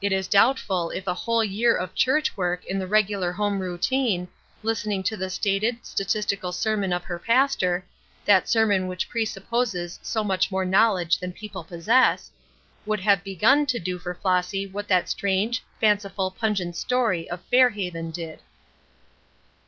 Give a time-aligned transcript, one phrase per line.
[0.00, 4.28] It is doubtful if a whole year of church work in the regular home routine,
[4.62, 7.84] listening to the stated, statistical sermon of her pastor,
[8.26, 12.30] that sermon which presupposes so much more knowledge than people possess,
[12.84, 17.70] would have begun to do for Flossy what the strange, fanciful, pungent story of "Fair
[17.70, 18.42] Haven" did.